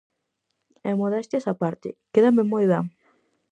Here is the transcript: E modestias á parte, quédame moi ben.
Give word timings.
E 0.89 0.91
modestias 1.01 1.49
á 1.51 1.53
parte, 1.61 1.89
quédame 2.13 2.43
moi 2.51 2.65
ben. 2.73 2.85